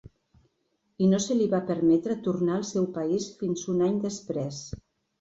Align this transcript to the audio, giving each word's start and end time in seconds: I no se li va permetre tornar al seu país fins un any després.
I 1.07 1.09
no 1.11 1.19
se 1.25 1.37
li 1.41 1.45
va 1.51 1.59
permetre 1.69 2.17
tornar 2.31 2.57
al 2.57 2.67
seu 2.73 2.91
país 2.99 3.31
fins 3.45 3.71
un 3.77 3.89
any 3.93 4.05
després. 4.11 4.69